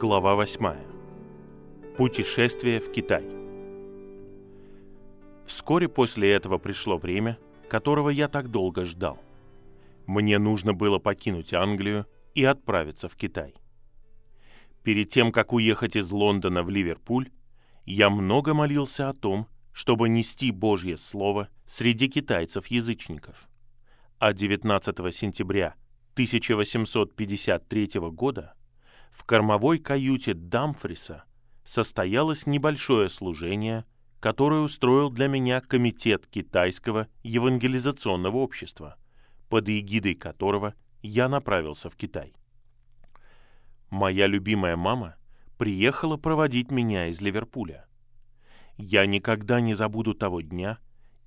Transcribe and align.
Глава 0.00 0.36
8. 0.36 0.76
Путешествие 1.96 2.78
в 2.78 2.92
Китай. 2.92 3.24
Вскоре 5.44 5.88
после 5.88 6.30
этого 6.30 6.58
пришло 6.58 6.98
время, 6.98 7.36
которого 7.68 8.10
я 8.10 8.28
так 8.28 8.48
долго 8.48 8.84
ждал. 8.84 9.18
Мне 10.06 10.38
нужно 10.38 10.72
было 10.72 11.00
покинуть 11.00 11.52
Англию 11.52 12.06
и 12.36 12.44
отправиться 12.44 13.08
в 13.08 13.16
Китай. 13.16 13.56
Перед 14.84 15.08
тем, 15.08 15.32
как 15.32 15.52
уехать 15.52 15.96
из 15.96 16.12
Лондона 16.12 16.62
в 16.62 16.70
Ливерпуль, 16.70 17.32
я 17.84 18.08
много 18.08 18.54
молился 18.54 19.08
о 19.08 19.14
том, 19.14 19.48
чтобы 19.72 20.08
нести 20.08 20.52
Божье 20.52 20.96
Слово 20.96 21.48
среди 21.66 22.06
китайцев-язычников. 22.06 23.48
А 24.20 24.32
19 24.32 25.12
сентября 25.12 25.74
1853 26.14 27.88
года 28.12 28.54
в 29.12 29.24
кормовой 29.24 29.78
каюте 29.78 30.34
Дамфриса 30.34 31.24
состоялось 31.64 32.46
небольшое 32.46 33.08
служение, 33.08 33.84
которое 34.20 34.62
устроил 34.62 35.10
для 35.10 35.28
меня 35.28 35.60
Комитет 35.60 36.26
Китайского 36.26 37.08
евангелизационного 37.22 38.36
общества, 38.36 38.96
под 39.48 39.68
эгидой 39.68 40.14
которого 40.14 40.74
я 41.02 41.28
направился 41.28 41.90
в 41.90 41.96
Китай. 41.96 42.34
Моя 43.90 44.26
любимая 44.26 44.76
мама 44.76 45.16
приехала 45.56 46.16
проводить 46.16 46.70
меня 46.70 47.06
из 47.06 47.20
Ливерпуля. 47.20 47.86
Я 48.76 49.06
никогда 49.06 49.60
не 49.60 49.74
забуду 49.74 50.14
того 50.14 50.40
дня 50.40 50.78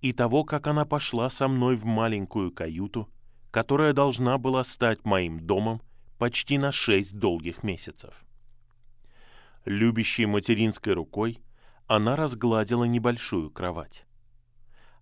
и 0.02 0.14
того, 0.14 0.44
как 0.44 0.68
она 0.68 0.86
пошла 0.86 1.30
со 1.30 1.48
мной 1.48 1.76
в 1.76 1.86
маленькую 1.86 2.52
каюту, 2.52 3.10
которая 3.52 3.94
должна 3.94 4.38
была 4.38 4.64
стать 4.64 5.06
моим 5.06 5.40
домом 5.40 5.82
почти 6.22 6.60
на 6.60 6.72
шесть 6.72 7.18
долгих 7.18 7.64
месяцев. 7.64 8.14
Любящей 9.66 10.28
материнской 10.28 10.94
рукой 10.94 11.40
она 11.88 12.16
разгладила 12.16 12.84
небольшую 12.84 13.50
кровать. 13.50 14.06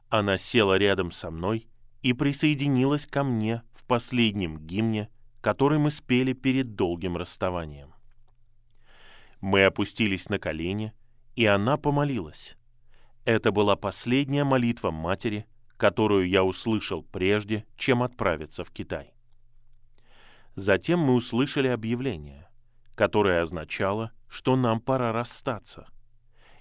Она 0.07 0.37
села 0.37 0.77
рядом 0.77 1.11
со 1.11 1.29
мной 1.29 1.67
и 2.03 2.13
присоединилась 2.13 3.05
ко 3.05 3.25
мне 3.25 3.63
в 3.73 3.83
последнем 3.83 4.65
гимне, 4.65 5.09
который 5.41 5.77
мы 5.77 5.91
спели 5.91 6.31
перед 6.31 6.75
долгим 6.75 7.17
расставанием. 7.17 7.93
Мы 9.41 9.65
опустились 9.65 10.29
на 10.29 10.39
колени, 10.39 10.93
и 11.35 11.45
она 11.45 11.75
помолилась. 11.75 12.55
Это 13.25 13.51
была 13.51 13.75
последняя 13.75 14.45
молитва 14.45 14.91
матери, 14.91 15.45
которую 15.75 16.29
я 16.29 16.45
услышал 16.45 17.03
прежде, 17.03 17.65
чем 17.75 18.03
отправиться 18.03 18.63
в 18.63 18.71
Китай. 18.71 19.11
Затем 20.59 20.99
мы 20.99 21.13
услышали 21.13 21.69
объявление, 21.69 22.49
которое 22.95 23.41
означало, 23.43 24.11
что 24.27 24.57
нам 24.57 24.81
пора 24.81 25.13
расстаться. 25.13 25.87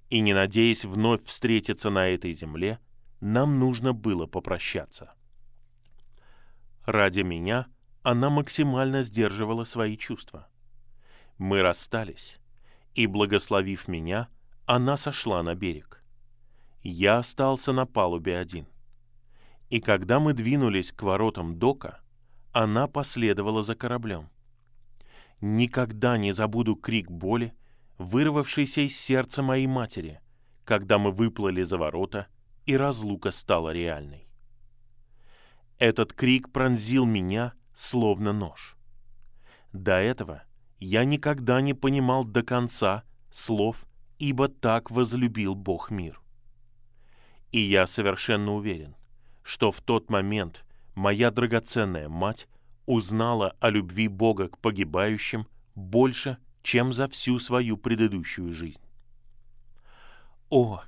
И 0.09 0.21
не 0.21 0.35
надеясь 0.35 0.85
вновь 0.85 1.25
встретиться 1.25 1.91
на 1.91 2.07
этой 2.07 2.33
земле, 2.33 2.79
нам 3.21 3.59
нужно 3.59 3.93
было 3.95 4.27
попрощаться. 4.27 5.15
Ради 6.87 7.23
меня 7.23 7.67
она 8.05 8.31
максимально 8.31 9.03
сдерживала 9.03 9.65
свои 9.65 9.97
чувства. 9.97 10.47
Мы 11.37 11.61
расстались, 11.61 12.39
и, 12.95 13.09
благословив 13.09 13.89
меня, 13.89 14.29
она 14.65 14.97
сошла 14.97 15.43
на 15.43 15.57
берег. 15.57 16.05
Я 16.85 17.19
остался 17.19 17.73
на 17.73 17.85
палубе 17.85 18.39
один. 18.39 18.69
И 19.71 19.81
когда 19.81 20.21
мы 20.21 20.35
двинулись 20.35 20.93
к 20.93 21.03
воротам 21.03 21.59
дока, 21.59 22.01
она 22.53 22.87
последовала 22.87 23.63
за 23.63 23.75
кораблем. 23.75 24.31
Никогда 25.41 26.17
не 26.17 26.33
забуду 26.33 26.75
крик 26.77 27.11
боли, 27.11 27.55
вырвавшийся 27.99 28.83
из 28.83 28.99
сердца 28.99 29.43
моей 29.43 29.67
матери, 29.67 30.21
когда 30.65 30.99
мы 30.99 31.13
выплыли 31.13 31.63
за 31.63 31.79
ворота, 31.79 32.27
и 32.67 32.77
разлука 32.77 33.31
стала 33.31 33.73
реальной. 33.73 34.29
Этот 35.79 36.13
крик 36.13 36.51
пронзил 36.51 37.07
меня, 37.07 37.55
словно 37.75 38.33
нож. 38.33 38.77
До 39.73 39.93
этого 39.93 40.43
я 40.81 41.05
никогда 41.05 41.61
не 41.61 41.75
понимал 41.75 42.25
до 42.25 42.43
конца 42.43 43.05
слов 43.31 43.87
«Ибо 44.19 44.49
так 44.49 44.91
возлюбил 44.91 45.55
Бог 45.55 45.91
мир». 45.91 46.21
И 47.53 47.61
я 47.61 47.87
совершенно 47.87 48.55
уверен, 48.55 48.97
что 49.43 49.71
в 49.71 49.81
тот 49.81 50.11
момент, 50.11 50.65
моя 50.99 51.31
драгоценная 51.31 52.09
мать 52.09 52.49
узнала 52.85 53.57
о 53.61 53.71
любви 53.71 54.09
Бога 54.09 54.49
к 54.49 54.59
погибающим 54.59 55.47
больше, 55.77 56.39
чем 56.63 56.93
за 56.93 57.09
всю 57.09 57.39
свою 57.39 57.77
предыдущую 57.77 58.53
жизнь. 58.53 58.81
О, 60.51 60.83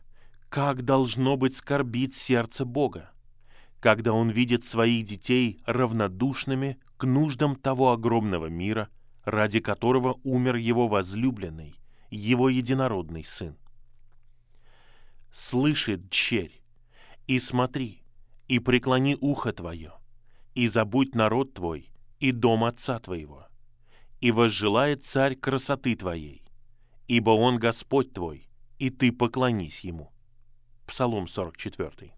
как 0.49 0.85
должно 0.85 1.37
быть 1.37 1.55
скорбит 1.55 2.13
сердце 2.13 2.65
Бога, 2.65 3.13
когда 3.79 4.13
Он 4.13 4.31
видит 4.31 4.65
своих 4.65 5.05
детей 5.05 5.63
равнодушными 5.65 6.79
к 6.97 7.05
нуждам 7.05 7.55
того 7.55 7.93
огромного 7.93 8.47
мира, 8.47 8.89
ради 9.25 9.61
которого 9.61 10.19
умер 10.25 10.57
Его 10.57 10.89
возлюбленный, 10.89 11.77
Его 12.11 12.49
единородный 12.49 13.23
Сын. 13.23 13.57
Слышит 15.33 16.11
черь, 16.11 16.61
и 17.29 17.39
смотри, 17.39 18.03
и 18.49 18.59
преклони 18.59 19.17
ухо 19.21 19.53
твое, 19.53 20.00
и 20.55 20.69
забудь 20.69 21.15
народ 21.15 21.55
твой 21.55 21.91
и 22.19 22.33
дом 22.33 22.65
отца 22.65 22.99
твоего. 22.99 23.47
И 24.21 24.31
возжелает 24.31 25.05
царь 25.05 25.35
красоты 25.35 25.97
твоей, 25.97 26.45
ибо 27.09 27.31
он 27.31 27.57
Господь 27.57 28.13
твой, 28.13 28.49
и 28.79 28.91
ты 28.91 29.13
поклонись 29.13 29.81
ему. 29.81 30.13
Псалом 30.87 31.27
44. 31.27 32.13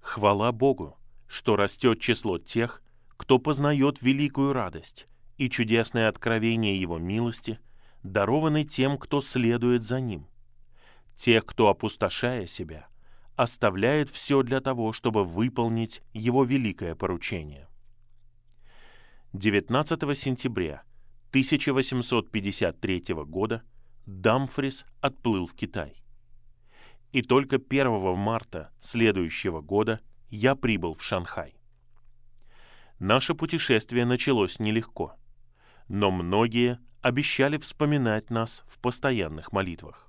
Хвала 0.00 0.52
Богу, 0.52 0.98
что 1.28 1.56
растет 1.56 2.00
число 2.00 2.38
тех, 2.38 2.82
кто 3.16 3.38
познает 3.38 4.02
великую 4.02 4.52
радость 4.52 5.06
и 5.38 5.48
чудесное 5.48 6.08
откровение 6.08 6.80
Его 6.80 6.98
милости, 6.98 7.60
дарованной 8.02 8.64
тем, 8.64 8.98
кто 8.98 9.22
следует 9.22 9.84
за 9.84 10.00
Ним. 10.00 10.26
Тех, 11.16 11.46
кто, 11.46 11.68
опустошая 11.68 12.46
себя, 12.46 12.88
оставляет 13.42 14.08
все 14.08 14.44
для 14.44 14.60
того, 14.60 14.92
чтобы 14.92 15.24
выполнить 15.24 16.00
его 16.12 16.44
великое 16.44 16.94
поручение. 16.94 17.68
19 19.32 20.16
сентября 20.16 20.84
1853 21.30 23.02
года 23.26 23.62
Дамфрис 24.06 24.84
отплыл 25.00 25.48
в 25.48 25.54
Китай. 25.54 25.96
И 27.10 27.22
только 27.22 27.56
1 27.56 28.16
марта 28.16 28.70
следующего 28.80 29.60
года 29.60 30.00
я 30.28 30.54
прибыл 30.54 30.94
в 30.94 31.02
Шанхай. 31.02 31.56
Наше 33.00 33.34
путешествие 33.34 34.04
началось 34.04 34.60
нелегко, 34.60 35.16
но 35.88 36.12
многие 36.12 36.78
обещали 37.00 37.58
вспоминать 37.58 38.30
нас 38.30 38.62
в 38.66 38.78
постоянных 38.78 39.50
молитвах. 39.52 40.08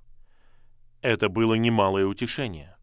Это 1.02 1.28
было 1.28 1.54
немалое 1.54 2.06
утешение 2.06 2.73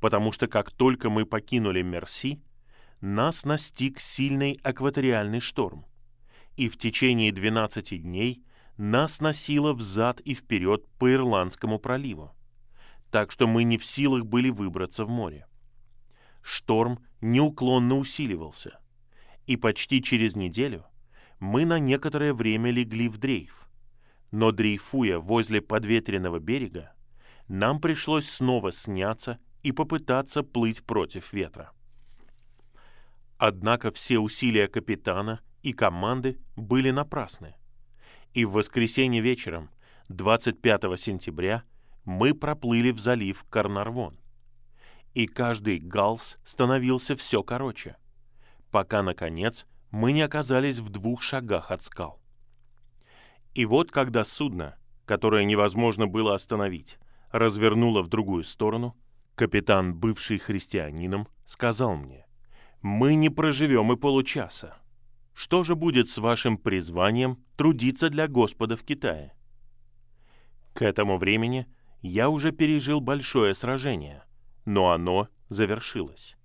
потому 0.00 0.32
что 0.32 0.48
как 0.48 0.70
только 0.70 1.10
мы 1.10 1.26
покинули 1.26 1.82
Мерси, 1.82 2.42
нас 3.00 3.44
настиг 3.44 4.00
сильный 4.00 4.58
акваториальный 4.62 5.40
шторм, 5.40 5.86
и 6.56 6.68
в 6.68 6.76
течение 6.76 7.32
12 7.32 8.02
дней 8.02 8.42
нас 8.76 9.20
носило 9.20 9.72
взад 9.72 10.20
и 10.20 10.34
вперед 10.34 10.86
по 10.98 11.12
Ирландскому 11.12 11.78
проливу, 11.78 12.32
так 13.10 13.30
что 13.30 13.46
мы 13.46 13.64
не 13.64 13.78
в 13.78 13.84
силах 13.84 14.24
были 14.24 14.50
выбраться 14.50 15.04
в 15.04 15.10
море. 15.10 15.46
Шторм 16.42 16.98
неуклонно 17.20 17.98
усиливался, 17.98 18.80
и 19.46 19.56
почти 19.56 20.02
через 20.02 20.34
неделю 20.34 20.84
мы 21.38 21.64
на 21.66 21.78
некоторое 21.78 22.32
время 22.32 22.70
легли 22.70 23.08
в 23.08 23.18
дрейф, 23.18 23.68
но 24.30 24.52
дрейфуя 24.52 25.18
возле 25.18 25.60
подветренного 25.60 26.38
берега, 26.38 26.92
нам 27.48 27.80
пришлось 27.80 28.28
снова 28.28 28.72
сняться 28.72 29.38
и 29.62 29.72
попытаться 29.72 30.42
плыть 30.42 30.82
против 30.84 31.32
ветра. 31.32 31.72
Однако 33.38 33.90
все 33.90 34.18
усилия 34.18 34.68
капитана 34.68 35.40
и 35.62 35.72
команды 35.72 36.38
были 36.56 36.90
напрасны. 36.90 37.54
И 38.34 38.44
в 38.44 38.52
воскресенье 38.52 39.20
вечером, 39.20 39.70
25 40.08 40.98
сентября, 40.98 41.64
мы 42.04 42.34
проплыли 42.34 42.90
в 42.90 43.00
залив 43.00 43.44
Карнарвон. 43.44 44.18
И 45.14 45.26
каждый 45.26 45.78
галс 45.78 46.38
становился 46.44 47.16
все 47.16 47.42
короче, 47.42 47.96
пока, 48.70 49.02
наконец, 49.02 49.66
мы 49.90 50.12
не 50.12 50.22
оказались 50.22 50.78
в 50.78 50.88
двух 50.90 51.22
шагах 51.22 51.70
от 51.70 51.82
скал. 51.82 52.20
И 53.54 53.64
вот 53.64 53.90
когда 53.90 54.24
судно, 54.24 54.76
которое 55.04 55.44
невозможно 55.44 56.06
было 56.06 56.34
остановить, 56.34 56.98
развернуло 57.32 58.02
в 58.02 58.08
другую 58.08 58.44
сторону– 58.44 58.96
Капитан, 59.40 59.94
бывший 59.94 60.36
христианином, 60.36 61.26
сказал 61.46 61.96
мне, 61.96 62.26
«Мы 62.82 63.14
не 63.14 63.30
проживем 63.30 63.90
и 63.90 63.96
получаса». 63.96 64.76
что 65.32 65.62
же 65.62 65.76
будет 65.76 66.10
с 66.10 66.18
вашим 66.18 66.58
призванием 66.58 67.42
трудиться 67.56 68.10
для 68.10 68.28
Господа 68.28 68.76
в 68.76 68.82
Китае? 68.82 69.32
К 70.74 70.82
этому 70.82 71.16
времени 71.16 71.66
я 72.02 72.28
уже 72.28 72.52
пережил 72.52 73.00
большое 73.00 73.54
сражение, 73.54 74.24
но 74.66 74.90
оно 74.90 75.28
завершилось. 75.48 76.36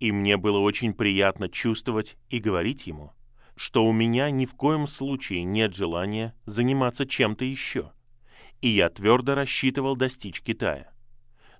И 0.00 0.10
мне 0.10 0.36
было 0.36 0.58
очень 0.58 0.92
приятно 0.92 1.48
чувствовать 1.48 2.16
и 2.30 2.40
говорить 2.40 2.88
ему, 2.88 3.12
что 3.54 3.86
у 3.86 3.92
меня 3.92 4.28
ни 4.30 4.44
в 4.44 4.56
коем 4.56 4.88
случае 4.88 5.44
нет 5.44 5.72
желания 5.72 6.34
заниматься 6.46 7.06
чем-то 7.06 7.44
еще, 7.44 7.92
и 8.60 8.70
я 8.70 8.88
твердо 8.90 9.36
рассчитывал 9.36 9.94
достичь 9.94 10.42
Китая. 10.42 10.95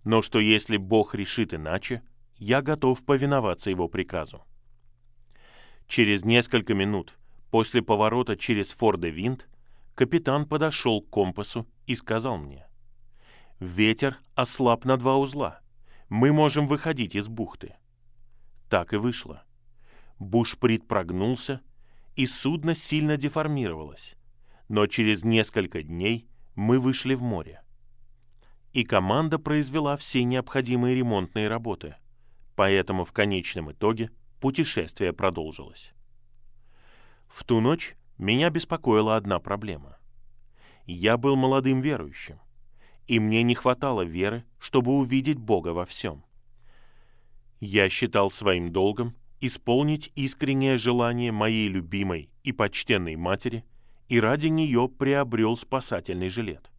Но 0.07 0.23
что 0.23 0.39
если 0.39 0.77
Бог 0.77 1.17
решит 1.17 1.53
иначе, 1.53 2.01
я 2.37 2.63
готов 2.63 3.05
повиноваться 3.05 3.71
его 3.71 3.89
приказу. 3.89 4.45
Через 5.89 6.25
несколько 6.25 6.75
минут 6.75 7.19
после 7.51 7.83
поворота 7.83 8.37
через 8.37 8.71
Форде-Винт 8.71 9.49
капитан 9.97 10.47
подошел 10.47 11.03
к 11.03 11.11
компасу 11.11 11.67
и 11.89 11.97
сказал 11.97 12.39
мне, 12.39 12.69
«Ветер 13.59 14.17
ослаб 14.37 14.85
на 14.85 14.97
два 14.97 15.17
узла. 15.17 15.61
Мы 16.09 16.33
можем 16.33 16.69
выходить 16.69 17.17
из 17.17 17.27
бухты». 17.27 17.75
Так 18.71 18.93
и 18.93 18.97
вышло. 18.99 19.43
Бушприт 20.21 20.87
прогнулся, 20.87 21.63
и 22.15 22.29
судно 22.29 22.77
сильно 22.77 23.17
деформировалось. 23.17 24.15
Но 24.69 24.87
через 24.87 25.25
несколько 25.25 25.83
дней 25.83 26.29
мы 26.55 26.79
вышли 26.79 27.15
в 27.15 27.23
море. 27.23 27.66
И 28.77 28.85
команда 28.85 29.39
произвела 29.39 29.97
все 29.97 30.23
необходимые 30.23 30.95
ремонтные 30.95 31.49
работы. 31.49 31.97
Поэтому 32.57 33.07
в 33.07 33.13
конечном 33.13 33.73
итоге 33.73 34.11
путешествие 34.39 35.15
продолжилось. 35.15 35.95
В 37.27 37.43
ту 37.45 37.63
ночь 37.63 37.97
меня 38.19 38.51
беспокоила 38.51 39.17
одна 39.17 39.39
проблема. 39.39 39.97
Я 40.85 41.17
был 41.17 41.37
молодым 41.37 41.81
верующим, 41.81 42.39
и 43.07 43.19
мне 43.19 43.43
не 43.43 43.55
хватало 43.55 44.03
веры, 44.03 44.45
чтобы 44.59 44.93
увидеть 44.93 45.39
Бога 45.39 45.69
во 45.69 45.87
всем. 45.87 46.23
Я 47.61 47.89
считал 47.89 48.31
своим 48.31 48.73
долгом 48.73 49.17
исполнить 49.41 50.13
искреннее 50.17 50.77
желание 50.77 51.33
моей 51.33 51.69
любимой 51.69 52.29
и 52.45 52.53
почтенной 52.53 53.17
матери 53.17 53.65
и 54.11 54.21
ради 54.21 54.49
нее 54.49 54.87
приобрел 54.87 55.57
спасательный 55.57 56.29
жилет. 56.29 56.71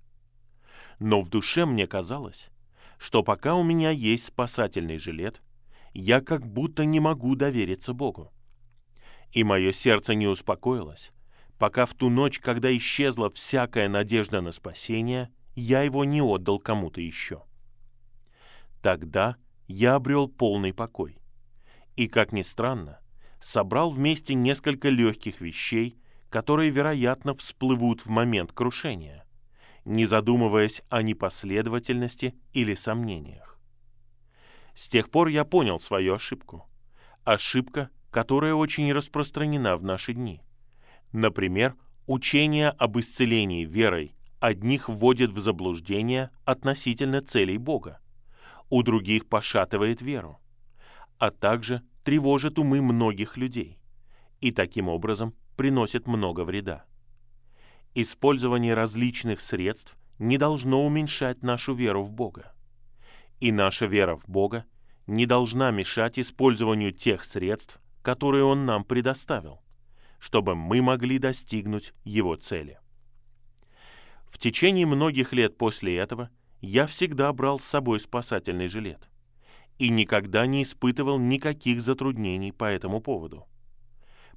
Но 0.99 1.21
в 1.21 1.29
душе 1.29 1.65
мне 1.65 1.87
казалось, 1.87 2.49
что 2.97 3.23
пока 3.23 3.55
у 3.55 3.63
меня 3.63 3.91
есть 3.91 4.25
спасательный 4.25 4.97
жилет, 4.97 5.41
я 5.93 6.21
как 6.21 6.45
будто 6.45 6.85
не 6.85 6.99
могу 6.99 7.35
довериться 7.35 7.93
Богу. 7.93 8.31
И 9.31 9.43
мое 9.43 9.71
сердце 9.71 10.15
не 10.15 10.27
успокоилось, 10.27 11.11
пока 11.57 11.85
в 11.85 11.93
ту 11.93 12.09
ночь, 12.09 12.39
когда 12.39 12.75
исчезла 12.75 13.29
всякая 13.29 13.89
надежда 13.89 14.41
на 14.41 14.51
спасение, 14.51 15.29
я 15.55 15.81
его 15.81 16.05
не 16.05 16.21
отдал 16.21 16.59
кому-то 16.59 17.01
еще. 17.01 17.43
Тогда 18.81 19.37
я 19.67 19.95
обрел 19.95 20.27
полный 20.27 20.73
покой. 20.73 21.19
И, 21.95 22.07
как 22.07 22.31
ни 22.31 22.43
странно, 22.43 22.99
собрал 23.39 23.89
вместе 23.89 24.33
несколько 24.33 24.89
легких 24.89 25.41
вещей, 25.41 25.99
которые, 26.29 26.69
вероятно, 26.69 27.33
всплывут 27.33 28.01
в 28.01 28.09
момент 28.09 28.51
крушения, 28.51 29.25
не 29.87 30.05
задумываясь 30.05 30.81
о 30.89 31.01
непоследовательности 31.01 32.35
или 32.51 32.75
сомнениях. 32.75 33.57
С 34.75 34.89
тех 34.89 35.09
пор 35.09 35.29
я 35.29 35.45
понял 35.45 35.79
свою 35.79 36.15
ошибку. 36.15 36.67
Ошибка, 37.23 37.89
которая 38.11 38.53
очень 38.53 38.91
распространена 38.91 39.77
в 39.77 39.83
наши 39.83 40.13
дни. 40.13 40.41
Например, 41.13 41.73
учение 42.05 42.69
об 42.69 42.99
исцелении 42.99 43.63
верой 43.63 44.13
одних 44.41 44.89
вводит 44.89 45.31
в 45.31 45.39
заблуждение 45.39 46.31
относительно 46.43 47.21
целей 47.21 47.57
Бога, 47.57 48.01
у 48.69 48.83
других 48.83 49.25
пошатывает 49.27 50.01
веру, 50.01 50.41
а 51.17 51.31
также 51.31 51.81
тревожит 52.03 52.59
умы 52.59 52.81
многих 52.81 53.37
людей 53.37 53.79
и 54.41 54.51
таким 54.51 54.89
образом 54.89 55.33
приносит 55.55 56.07
много 56.07 56.41
вреда. 56.41 56.83
Использование 57.95 58.73
различных 58.73 59.41
средств 59.41 59.97
не 60.19 60.37
должно 60.37 60.85
уменьшать 60.85 61.43
нашу 61.43 61.73
веру 61.73 62.03
в 62.03 62.11
Бога. 62.11 62.53
И 63.39 63.51
наша 63.51 63.85
вера 63.85 64.15
в 64.15 64.27
Бога 64.27 64.65
не 65.05 65.25
должна 65.25 65.71
мешать 65.71 66.19
использованию 66.19 66.91
тех 66.91 67.23
средств, 67.23 67.79
которые 68.01 68.43
Он 68.43 68.65
нам 68.65 68.83
предоставил, 68.83 69.61
чтобы 70.19 70.55
мы 70.55 70.81
могли 70.81 71.19
достигнуть 71.19 71.93
Его 72.03 72.35
цели. 72.35 72.79
В 74.27 74.37
течение 74.37 74.85
многих 74.85 75.33
лет 75.33 75.57
после 75.57 75.97
этого 75.97 76.29
я 76.61 76.87
всегда 76.87 77.31
брал 77.33 77.59
с 77.59 77.65
собой 77.65 77.99
спасательный 77.99 78.67
жилет 78.67 79.09
и 79.77 79.89
никогда 79.89 80.45
не 80.45 80.63
испытывал 80.63 81.19
никаких 81.19 81.81
затруднений 81.81 82.51
по 82.51 82.65
этому 82.65 82.99
поводу. 82.99 83.47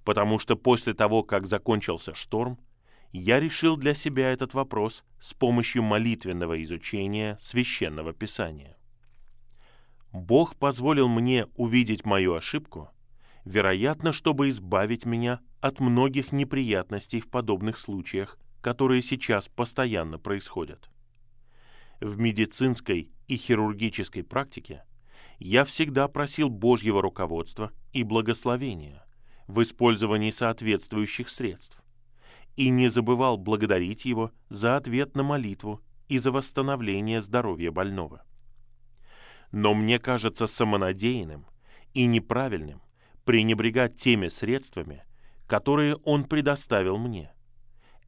Потому 0.05 0.39
что 0.39 0.57
после 0.57 0.95
того, 0.95 1.23
как 1.23 1.47
закончился 1.47 2.15
шторм, 2.15 2.59
я 3.13 3.41
решил 3.41 3.77
для 3.77 3.95
себя 3.95 4.31
этот 4.31 4.55
вопрос 4.55 5.05
с 5.21 5.35
помощью 5.35 5.83
молитвенного 5.83 6.63
изучения 6.63 7.39
священного 7.41 8.13
писания. 8.13 8.77
Бог 10.13 10.57
позволил 10.57 11.09
мне 11.09 11.47
увидеть 11.57 12.05
мою 12.05 12.35
ошибку, 12.35 12.91
вероятно, 13.45 14.13
чтобы 14.13 14.49
избавить 14.49 15.05
меня 15.05 15.41
от 15.61 15.81
многих 15.81 16.33
неприятностей 16.33 17.21
в 17.21 17.29
подобных 17.29 17.79
случаях, 17.79 18.39
которые 18.61 19.03
сейчас 19.03 19.49
постоянно 19.49 20.19
происходят. 20.19 20.91
В 22.01 22.19
медицинской 22.19 23.11
и 23.29 23.37
хирургической 23.37 24.23
практике 24.23 24.85
я 25.39 25.65
всегда 25.65 26.09
просил 26.09 26.49
Божьего 26.49 27.03
руководства 27.03 27.73
и 27.93 28.05
благословения 28.05 29.05
в 29.47 29.63
использовании 29.63 30.31
соответствующих 30.31 31.29
средств 31.29 31.80
и 32.61 32.69
не 32.69 32.89
забывал 32.89 33.39
благодарить 33.39 34.05
Его 34.05 34.33
за 34.51 34.77
ответ 34.77 35.17
на 35.17 35.23
молитву 35.23 35.81
и 36.09 36.19
за 36.19 36.31
восстановление 36.31 37.23
здоровья 37.23 37.71
больного. 37.71 38.23
Но 39.51 39.73
мне 39.73 39.99
кажется 39.99 40.47
самонадеянным 40.47 41.47
и 41.95 42.05
неправильным 42.05 42.83
пренебрегать 43.25 43.97
теми 43.97 44.29
средствами, 44.29 45.05
которые 45.47 45.97
Он 46.05 46.25
предоставил 46.25 46.99
мне. 46.99 47.33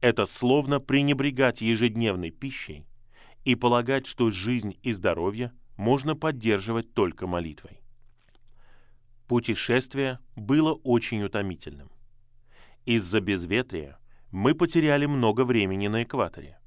Это 0.01 0.27
словно 0.27 0.79
пренебрегать 0.79 1.61
ежедневной 1.61 2.29
пищей 2.29 2.85
и 3.45 3.55
полагать, 3.55 4.05
что 4.05 4.29
жизнь 4.29 4.77
и 4.83 4.93
здоровье 4.93 5.51
можно 5.77 6.15
поддерживать 6.15 6.93
только 6.93 7.25
молитвой. 7.25 7.81
Путешествие 9.27 10.19
было 10.35 10.73
очень 10.73 11.23
утомительным. 11.23 11.89
Из-за 12.85 13.19
безветрия 13.19 13.97
мы 14.33 14.55
потеряли 14.55 15.05
много 15.05 15.45
времени 15.45 15.87
на 15.87 16.01
экваторе. 16.01 16.57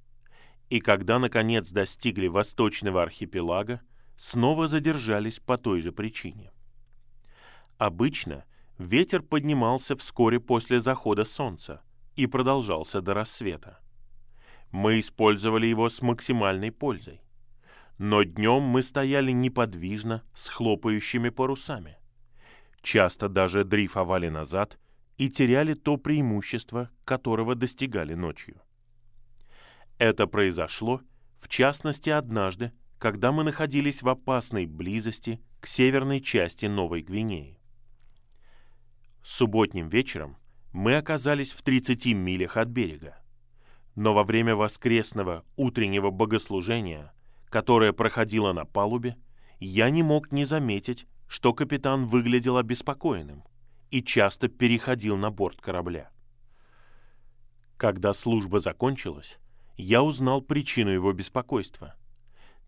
И 0.70 0.78
когда, 0.80 1.18
наконец, 1.18 1.70
достигли 1.70 2.28
восточного 2.28 3.02
архипелага, 3.02 3.80
снова 4.16 4.68
задержались 4.68 5.40
по 5.40 5.58
той 5.58 5.80
же 5.80 5.90
причине. 5.90 6.52
Обычно 7.76 8.44
ветер 8.78 9.20
поднимался 9.22 9.96
вскоре 9.96 10.38
после 10.38 10.80
захода 10.80 11.24
солнца 11.24 11.82
и 12.14 12.28
продолжался 12.28 13.00
до 13.00 13.14
рассвета. 13.14 13.80
Мы 14.70 15.00
использовали 15.00 15.66
его 15.66 15.88
с 15.88 16.00
максимальной 16.02 16.70
пользой. 16.70 17.20
Но 17.98 18.22
днем 18.22 18.62
мы 18.62 18.84
стояли 18.84 19.32
неподвижно 19.32 20.22
с 20.34 20.50
хлопающими 20.50 21.30
парусами. 21.30 21.98
Часто 22.80 23.28
даже 23.28 23.64
дрейфовали 23.64 24.28
назад 24.28 24.78
и 25.16 25.30
теряли 25.30 25.74
то 25.74 25.96
преимущество, 25.96 26.90
которого 27.04 27.54
достигали 27.54 28.14
ночью. 28.14 28.60
Это 29.98 30.26
произошло, 30.26 31.00
в 31.38 31.48
частности, 31.48 32.10
однажды, 32.10 32.72
когда 32.98 33.32
мы 33.32 33.44
находились 33.44 34.02
в 34.02 34.08
опасной 34.08 34.66
близости 34.66 35.40
к 35.60 35.66
северной 35.66 36.20
части 36.20 36.66
Новой 36.66 37.02
Гвинеи. 37.02 37.58
Субботним 39.22 39.88
вечером 39.88 40.36
мы 40.72 40.96
оказались 40.96 41.52
в 41.52 41.62
30 41.62 42.06
милях 42.14 42.56
от 42.56 42.68
берега. 42.68 43.16
Но 43.94 44.12
во 44.12 44.24
время 44.24 44.54
воскресного 44.54 45.44
утреннего 45.56 46.10
богослужения, 46.10 47.14
которое 47.48 47.92
проходило 47.92 48.52
на 48.52 48.66
палубе, 48.66 49.16
я 49.58 49.88
не 49.88 50.02
мог 50.02 50.32
не 50.32 50.44
заметить, 50.44 51.06
что 51.26 51.54
капитан 51.54 52.06
выглядел 52.06 52.58
обеспокоенным 52.58 53.42
и 53.90 54.02
часто 54.02 54.48
переходил 54.48 55.16
на 55.16 55.30
борт 55.30 55.60
корабля. 55.60 56.10
Когда 57.76 58.14
служба 58.14 58.60
закончилась, 58.60 59.38
я 59.76 60.02
узнал 60.02 60.40
причину 60.40 60.90
его 60.90 61.12
беспокойства. 61.12 61.94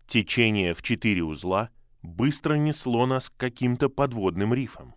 Течение 0.07 0.73
в 0.73 0.81
четыре 0.81 1.23
узла 1.23 1.69
быстро 2.01 2.55
несло 2.55 3.05
нас 3.05 3.29
к 3.29 3.37
каким-то 3.37 3.89
подводным 3.89 4.53
рифам, 4.53 4.95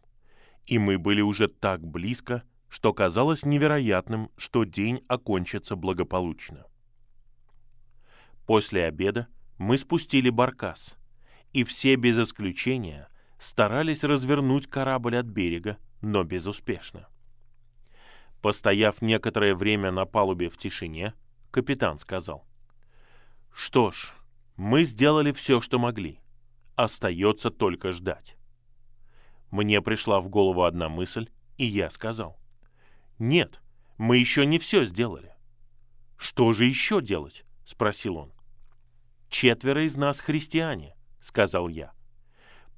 и 0.66 0.78
мы 0.78 0.98
были 0.98 1.20
уже 1.20 1.48
так 1.48 1.84
близко, 1.86 2.42
что 2.68 2.92
казалось 2.92 3.44
невероятным, 3.44 4.30
что 4.36 4.64
день 4.64 5.02
окончится 5.08 5.76
благополучно. 5.76 6.64
После 8.46 8.84
обеда 8.84 9.28
мы 9.58 9.78
спустили 9.78 10.30
баркас, 10.30 10.96
и 11.52 11.64
все 11.64 11.96
без 11.96 12.18
исключения 12.18 13.08
старались 13.38 14.04
развернуть 14.04 14.66
корабль 14.66 15.16
от 15.16 15.26
берега, 15.26 15.78
но 16.02 16.24
безуспешно. 16.24 17.08
Постояв 18.42 19.00
некоторое 19.00 19.54
время 19.54 19.90
на 19.90 20.04
палубе 20.04 20.50
в 20.50 20.58
тишине, 20.58 21.14
капитан 21.50 21.98
сказал, 21.98 22.44
«Что 23.52 23.92
ж, 23.92 24.12
мы 24.56 24.84
сделали 24.84 25.32
все, 25.32 25.60
что 25.60 25.78
могли. 25.78 26.20
Остается 26.76 27.50
только 27.50 27.92
ждать». 27.92 28.36
Мне 29.50 29.80
пришла 29.80 30.20
в 30.20 30.28
голову 30.28 30.64
одна 30.64 30.88
мысль, 30.88 31.30
и 31.56 31.64
я 31.64 31.88
сказал, 31.88 32.38
«Нет, 33.18 33.62
мы 33.96 34.18
еще 34.18 34.44
не 34.44 34.58
все 34.58 34.84
сделали». 34.84 35.32
«Что 36.16 36.52
же 36.52 36.64
еще 36.64 37.00
делать?»— 37.00 37.44
спросил 37.64 38.16
он. 38.16 38.32
«Четверо 39.28 39.84
из 39.84 39.96
нас 39.96 40.20
христиане»,— 40.20 40.94
сказал 41.20 41.68
я 41.68 41.92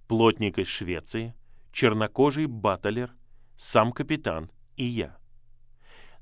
плотник 0.07 0.59
из 0.59 0.69
Швеции, 0.69 1.35
чернокожий 1.75 2.47
баталер, 2.47 3.13
сам 3.57 3.93
капитан 3.93 4.51
и 4.77 4.85
я. 4.85 5.19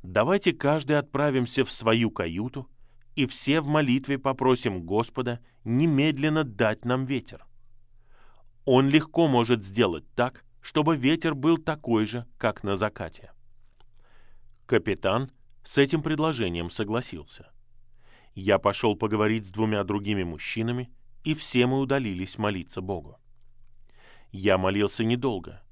Давайте 0.03 0.53
каждый 0.53 0.99
отправимся 0.99 1.65
в 1.65 1.71
свою 1.71 2.11
каюту 2.11 2.69
и 3.15 3.27
все 3.27 3.61
в 3.61 3.67
молитве 3.67 4.19
попросим 4.19 4.83
Господа 4.83 5.41
немедленно 5.65 6.43
дать 6.43 6.87
нам 6.87 7.05
ветер. 7.05 7.47
Он 8.65 8.89
легко 8.89 9.29
может 9.29 9.63
сделать 9.63 10.05
так, 10.15 10.45
чтобы 10.63 10.97
ветер 10.97 11.35
был 11.35 11.59
такой 11.59 12.07
же, 12.07 12.27
как 12.39 12.65
на 12.65 12.77
закате. 12.77 13.33
Капитан 14.65 15.31
с 15.65 15.77
этим 15.77 16.03
предложением 16.03 16.71
согласился. 16.71 17.53
Я 18.35 18.59
пошел 18.59 18.97
поговорить 18.97 19.47
с 19.47 19.51
двумя 19.51 19.85
другими 19.85 20.23
мужчинами, 20.23 20.91
и 21.25 21.35
все 21.35 21.67
мы 21.67 21.79
удалились 21.79 22.39
молиться 22.39 22.81
Богу. 22.81 23.19
Я 24.33 24.57
молился 24.57 25.05
недолго, 25.05 25.63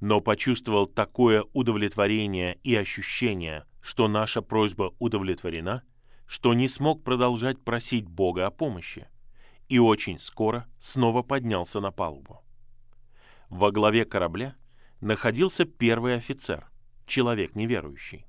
но 0.00 0.20
почувствовал 0.20 0.86
такое 0.86 1.44
удовлетворение 1.52 2.58
и 2.62 2.76
ощущение, 2.76 3.66
что 3.80 4.06
наша 4.06 4.40
просьба 4.40 4.94
удовлетворена, 5.00 5.82
что 6.26 6.54
не 6.54 6.68
смог 6.68 7.02
продолжать 7.02 7.60
просить 7.62 8.06
Бога 8.06 8.46
о 8.46 8.50
помощи, 8.52 9.08
и 9.68 9.80
очень 9.80 10.20
скоро 10.20 10.66
снова 10.78 11.22
поднялся 11.22 11.80
на 11.80 11.90
палубу. 11.90 12.42
Во 13.48 13.72
главе 13.72 14.04
корабля 14.04 14.54
находился 15.00 15.64
первый 15.64 16.14
офицер, 16.14 16.70
человек 17.06 17.56
неверующий. 17.56 18.26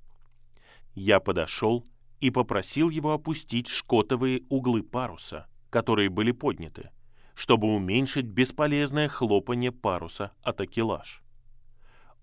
Я 0.95 1.19
подошел 1.19 1.85
и 2.21 2.31
попросил 2.31 2.89
его 2.89 3.13
опустить 3.13 3.67
шкотовые 3.67 4.43
углы 4.49 4.81
паруса, 4.81 5.47
которые 5.69 6.09
были 6.09 6.31
подняты, 6.31 6.89
чтобы 7.35 7.67
уменьшить 7.67 8.25
бесполезное 8.25 9.09
хлопанье 9.09 9.71
паруса 9.71 10.31
от 10.41 10.61
акелаж. 10.61 11.21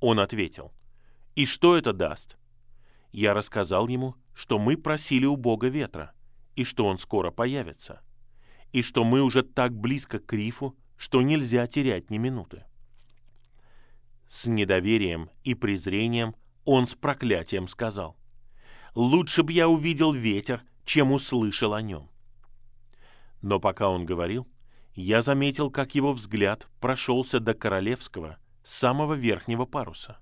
Он 0.01 0.19
ответил, 0.19 0.73
«И 1.37 1.47
что 1.47 1.77
это 1.77 1.93
даст?» 1.93 2.37
Я 3.13 3.35
рассказал 3.35 3.89
ему, 3.89 4.17
что 4.35 4.59
мы 4.59 4.77
просили 4.77 5.27
у 5.27 5.37
Бога 5.37 5.69
ветра, 5.69 6.13
и 6.57 6.65
что 6.65 6.87
он 6.87 6.97
скоро 6.97 7.31
появится, 7.31 8.01
и 8.73 8.83
что 8.83 9.05
мы 9.05 9.21
уже 9.21 9.43
так 9.43 9.73
близко 9.75 10.19
к 10.19 10.33
рифу, 10.33 10.77
что 10.97 11.21
нельзя 11.21 11.67
терять 11.67 12.11
ни 12.11 12.17
минуты. 12.17 12.65
С 14.29 14.47
недоверием 14.47 15.29
и 15.45 15.55
презрением 15.55 16.35
он 16.65 16.87
с 16.87 16.95
проклятием 16.95 17.69
сказал, 17.69 18.17
«Лучше 18.95 19.43
бы 19.43 19.53
я 19.53 19.69
увидел 19.69 20.13
ветер, 20.13 20.63
чем 20.87 21.13
услышал 21.13 21.75
о 21.75 21.83
нем». 21.83 22.09
Но 23.43 23.61
пока 23.61 23.91
он 23.91 24.07
говорил, 24.07 24.49
я 24.95 25.23
заметил, 25.23 25.71
как 25.71 25.95
его 25.95 26.13
взгляд 26.13 26.69
прошелся 26.81 27.41
до 27.41 27.55
королевского, 27.55 28.39
самого 28.65 29.15
верхнего 29.15 29.65
паруса. 29.65 30.19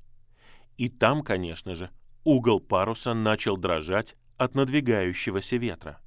И 0.77 0.89
там, 0.89 1.23
конечно 1.23 1.75
же, 1.75 1.91
угол 2.25 2.61
паруса 2.61 3.15
начал 3.15 3.57
дрожать 3.57 4.17
от 4.37 4.55
надвигающегося 4.55 5.57
ветра. 5.57 6.01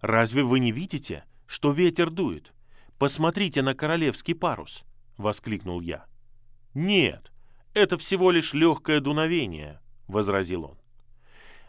«Разве 0.00 0.42
вы 0.42 0.60
не 0.60 0.72
видите, 0.72 1.24
что 1.46 1.72
ветер 1.72 2.10
дует? 2.10 2.52
Посмотрите 2.98 3.62
на 3.62 3.74
королевский 3.74 4.34
парус!»— 4.34 4.84
воскликнул 5.16 5.80
я. 5.80 6.06
«Нет, 6.74 7.32
это 7.74 7.98
всего 7.98 8.30
лишь 8.30 8.52
легкое 8.52 9.00
дуновение»,— 9.00 9.80
возразил 10.08 10.64
он. 10.64 10.78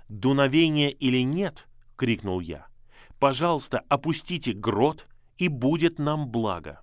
«Дуновение 0.10 0.91
или 0.91 1.24
нет?»— 1.24 1.67
крикнул 1.96 2.39
я. 2.39 2.67
«Пожалуйста, 3.20 3.84
опустите 3.88 4.51
грот 4.51 5.08
и 5.41 5.48
будет 5.48 5.98
нам 5.98 6.29
благо». 6.29 6.81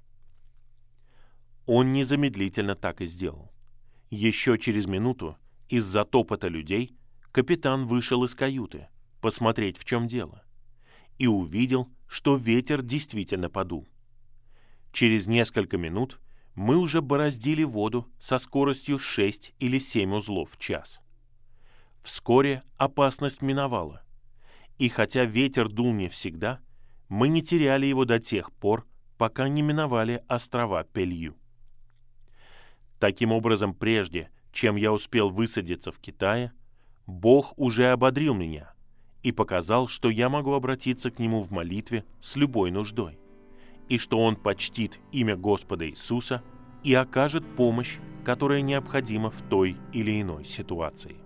Он 1.64 1.92
незамедлительно 1.92 2.74
так 2.74 3.00
и 3.00 3.06
сделал. 3.06 3.52
Еще 4.10 4.58
через 4.58 4.86
минуту 4.86 5.36
из-за 5.68 6.04
топота 6.04 6.48
людей 6.48 6.96
капитан 7.30 7.86
вышел 7.86 8.24
из 8.24 8.34
каюты 8.34 8.88
посмотреть, 9.20 9.78
в 9.78 9.84
чем 9.84 10.08
дело, 10.08 10.42
и 11.18 11.28
увидел, 11.28 11.88
что 12.08 12.34
ветер 12.34 12.82
действительно 12.82 13.48
подул. 13.48 13.86
Через 14.92 15.28
несколько 15.28 15.78
минут 15.78 16.18
мы 16.56 16.78
уже 16.78 17.00
бороздили 17.00 17.62
воду 17.62 18.08
со 18.18 18.38
скоростью 18.38 18.98
6 18.98 19.54
или 19.60 19.78
7 19.78 20.14
узлов 20.14 20.50
в 20.52 20.58
час. 20.58 21.00
Вскоре 22.02 22.64
опасность 22.76 23.40
миновала, 23.40 24.02
и 24.78 24.88
хотя 24.88 25.26
ветер 25.26 25.68
дул 25.68 25.92
не 25.92 26.08
всегда, 26.08 26.60
мы 27.08 27.28
не 27.28 27.42
теряли 27.42 27.86
его 27.86 28.04
до 28.04 28.18
тех 28.18 28.52
пор, 28.52 28.86
пока 29.16 29.48
не 29.48 29.62
миновали 29.62 30.22
острова 30.28 30.84
Пелью. 30.84 31.36
Таким 32.98 33.32
образом, 33.32 33.74
прежде, 33.74 34.30
чем 34.52 34.76
я 34.76 34.92
успел 34.92 35.30
высадиться 35.30 35.92
в 35.92 35.98
Китае, 35.98 36.52
Бог 37.06 37.54
уже 37.56 37.90
ободрил 37.90 38.34
меня 38.34 38.74
и 39.22 39.32
показал, 39.32 39.88
что 39.88 40.10
я 40.10 40.28
могу 40.28 40.52
обратиться 40.52 41.10
к 41.10 41.18
Нему 41.18 41.42
в 41.42 41.50
молитве 41.50 42.04
с 42.20 42.36
любой 42.36 42.70
нуждой, 42.70 43.18
и 43.88 43.98
что 43.98 44.18
Он 44.18 44.36
почтит 44.36 45.00
имя 45.12 45.36
Господа 45.36 45.88
Иисуса 45.88 46.42
и 46.84 46.94
окажет 46.94 47.44
помощь, 47.56 47.98
которая 48.24 48.60
необходима 48.60 49.30
в 49.30 49.42
той 49.42 49.76
или 49.92 50.20
иной 50.20 50.44
ситуации. 50.44 51.16